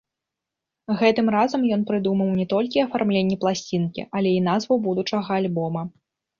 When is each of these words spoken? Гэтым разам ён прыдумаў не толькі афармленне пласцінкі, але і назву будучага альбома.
Гэтым 1.01 1.27
разам 1.35 1.61
ён 1.77 1.81
прыдумаў 1.89 2.33
не 2.39 2.47
толькі 2.55 2.83
афармленне 2.87 3.39
пласцінкі, 3.45 4.09
але 4.21 4.29
і 4.41 4.43
назву 4.51 4.83
будучага 4.91 5.29
альбома. 5.41 5.81